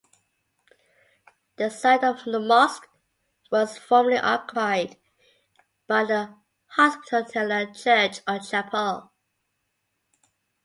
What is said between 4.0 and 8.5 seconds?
occupied by the Hospitaller church or